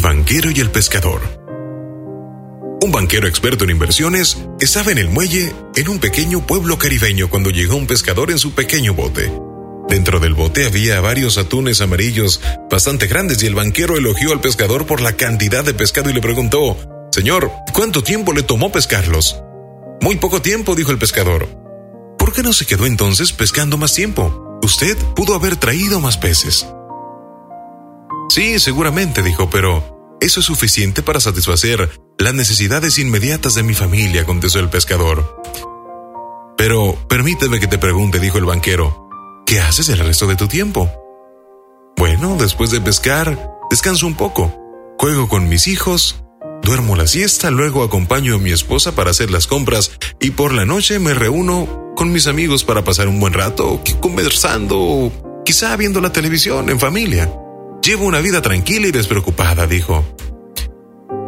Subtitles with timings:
[0.00, 1.20] banquero y el pescador.
[2.82, 7.50] Un banquero experto en inversiones estaba en el muelle en un pequeño pueblo caribeño cuando
[7.50, 9.32] llegó un pescador en su pequeño bote.
[9.88, 12.40] Dentro del bote había varios atunes amarillos
[12.70, 16.20] bastante grandes y el banquero elogió al pescador por la cantidad de pescado y le
[16.20, 16.76] preguntó,
[17.12, 19.40] Señor, ¿cuánto tiempo le tomó pescarlos?
[20.00, 21.48] Muy poco tiempo, dijo el pescador.
[22.18, 24.58] ¿Por qué no se quedó entonces pescando más tiempo?
[24.62, 26.66] Usted pudo haber traído más peces.
[28.36, 34.26] Sí, seguramente, dijo, pero eso es suficiente para satisfacer las necesidades inmediatas de mi familia,
[34.26, 35.42] contestó el pescador.
[36.58, 39.08] Pero permíteme que te pregunte, dijo el banquero,
[39.46, 40.92] ¿qué haces el resto de tu tiempo?
[41.96, 44.54] Bueno, después de pescar, descanso un poco,
[44.98, 46.22] juego con mis hijos,
[46.62, 50.66] duermo la siesta, luego acompaño a mi esposa para hacer las compras y por la
[50.66, 55.10] noche me reúno con mis amigos para pasar un buen rato, conversando,
[55.46, 57.32] quizá viendo la televisión en familia.
[57.86, 60.04] Llevo una vida tranquila y despreocupada, dijo.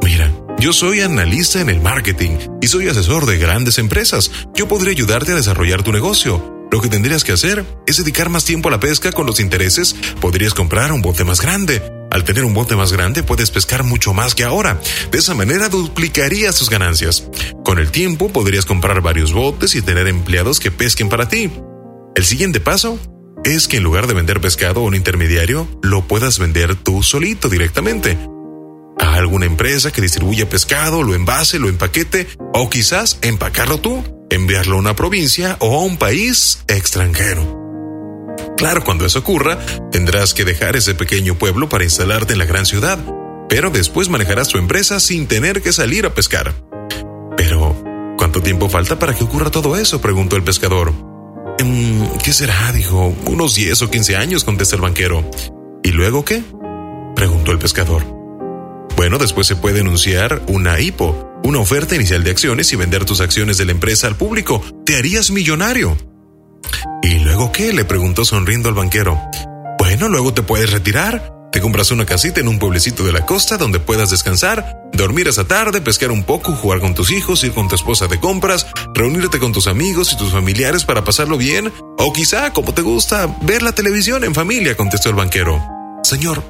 [0.03, 4.33] Mira, yo soy analista en el marketing y soy asesor de grandes empresas.
[4.56, 6.67] Yo podría ayudarte a desarrollar tu negocio.
[6.73, 9.95] Lo que tendrías que hacer es dedicar más tiempo a la pesca con los intereses.
[10.20, 11.81] Podrías comprar un bote más grande.
[12.11, 14.81] Al tener un bote más grande puedes pescar mucho más que ahora.
[15.12, 17.22] De esa manera duplicarías tus ganancias.
[17.65, 21.53] Con el tiempo podrías comprar varios botes y tener empleados que pesquen para ti.
[22.17, 22.98] El siguiente paso
[23.44, 27.48] es que en lugar de vender pescado a un intermediario, lo puedas vender tú solito
[27.48, 28.19] directamente.
[28.98, 34.77] A alguna empresa que distribuya pescado, lo envase, lo empaquete o quizás empacarlo tú, enviarlo
[34.77, 37.56] a una provincia o a un país extranjero.
[38.56, 39.59] Claro, cuando eso ocurra,
[39.92, 42.98] tendrás que dejar ese pequeño pueblo para instalarte en la gran ciudad,
[43.48, 46.55] pero después manejarás tu empresa sin tener que salir a pescar.
[47.36, 50.00] Pero, ¿cuánto tiempo falta para que ocurra todo eso?
[50.00, 51.08] preguntó el pescador.
[51.59, 52.73] Em, ¿Qué será?
[52.73, 53.14] dijo.
[53.27, 55.28] Unos 10 o 15 años, contestó el banquero.
[55.83, 56.42] ¿Y luego qué?
[57.15, 58.05] preguntó el pescador.
[58.97, 63.21] Bueno, después se puede anunciar una IPO, una oferta inicial de acciones y vender tus
[63.21, 64.62] acciones de la empresa al público.
[64.84, 65.97] Te harías millonario.
[67.03, 67.72] ¿Y luego qué?
[67.72, 69.21] le preguntó sonriendo al banquero.
[69.78, 71.38] Bueno, luego te puedes retirar.
[71.50, 75.44] Te compras una casita en un pueblecito de la costa donde puedas descansar, dormir esa
[75.44, 79.38] tarde, pescar un poco, jugar con tus hijos, ir con tu esposa de compras, reunirte
[79.38, 83.62] con tus amigos y tus familiares para pasarlo bien, o quizá, como te gusta, ver
[83.62, 85.62] la televisión en familia, contestó el banquero.
[86.03, 86.44] Señor,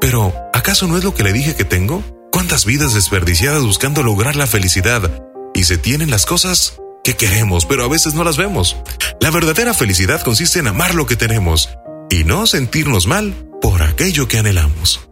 [0.00, 2.02] pero ¿acaso no es lo que le dije que tengo?
[2.32, 5.22] ¿Cuántas vidas desperdiciadas buscando lograr la felicidad?
[5.54, 6.74] Y se tienen las cosas
[7.04, 8.76] que queremos, pero a veces no las vemos.
[9.20, 11.70] La verdadera felicidad consiste en amar lo que tenemos
[12.10, 15.09] y no sentirnos mal por aquello que anhelamos.